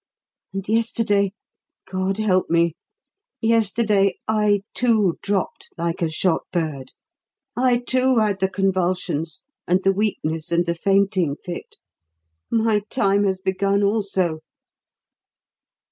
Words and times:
And 0.51 0.67
yesterday 0.67 1.31
God 1.85 2.17
help 2.17 2.49
me! 2.49 2.73
yesterday, 3.39 4.17
I, 4.27 4.63
too, 4.73 5.19
dropped 5.21 5.69
like 5.77 6.01
a 6.01 6.09
shot 6.09 6.41
bird; 6.51 6.93
I, 7.55 7.83
too, 7.87 8.17
had 8.17 8.39
the 8.39 8.49
convulsions 8.49 9.43
and 9.67 9.83
the 9.83 9.93
weakness 9.93 10.51
and 10.51 10.65
the 10.65 10.73
fainting 10.73 11.35
fit. 11.45 11.77
My 12.49 12.79
time 12.89 13.25
has 13.25 13.41
begun 13.41 13.83
also!" 13.83 14.39